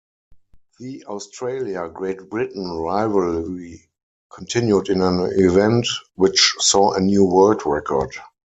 The 0.79 1.05
Australia-Great 1.05 2.27
Britain 2.27 2.67
rivalry 2.71 3.87
continued 4.33 4.89
in 4.89 4.99
an 5.03 5.31
event 5.37 5.85
which 6.15 6.55
saw 6.57 6.93
a 6.93 6.99
new 6.99 7.23
world 7.25 7.61
record. 7.67 8.09